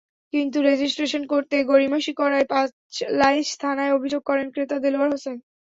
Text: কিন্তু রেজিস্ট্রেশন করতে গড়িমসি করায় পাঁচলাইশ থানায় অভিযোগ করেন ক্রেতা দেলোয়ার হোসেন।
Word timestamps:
কিন্তু 0.33 0.57
রেজিস্ট্রেশন 0.61 1.23
করতে 1.25 1.55
গড়িমসি 1.63 2.13
করায় 2.13 2.45
পাঁচলাইশ 2.45 3.47
থানায় 3.61 3.95
অভিযোগ 3.97 4.21
করেন 4.29 4.47
ক্রেতা 4.53 4.77
দেলোয়ার 4.83 5.09
হোসেন। 5.13 5.37